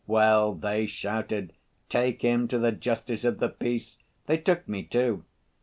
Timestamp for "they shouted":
0.55-1.53